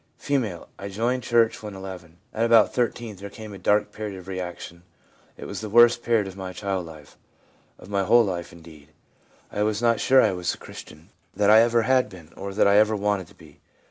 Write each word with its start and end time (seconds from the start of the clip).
F. 0.19 0.31
* 0.67 0.79
I 0.79 0.87
joined 0.89 1.21
church 1.21 1.61
when 1.61 1.75
1 1.79 1.83
1. 1.83 2.17
At 2.33 2.43
about 2.43 2.73
13 2.73 3.17
there 3.17 3.29
came 3.29 3.53
a 3.53 3.59
dark 3.59 3.91
period 3.91 4.17
of 4.17 4.27
reaction; 4.27 4.81
it 5.37 5.45
was 5.45 5.61
the 5.61 5.69
worst 5.69 6.01
period 6.01 6.25
of 6.25 6.35
my 6.35 6.53
child 6.53 6.87
life— 6.87 7.19
of 7.77 7.87
my 7.87 8.01
whole 8.03 8.25
life 8.25 8.51
indeed. 8.51 8.89
I 9.51 9.61
was 9.61 9.79
not 9.79 9.99
sure 9.99 10.19
I 10.23 10.31
was 10.31 10.55
a 10.55 10.57
Christian, 10.57 11.09
that 11.35 11.51
I 11.51 11.61
ever 11.61 11.83
had 11.83 12.09
been, 12.09 12.33
or 12.35 12.51
that 12.51 12.67
I 12.67 12.77
ever 12.77 12.95
wanted 12.95 13.27
to 13.27 13.35
be. 13.35 13.59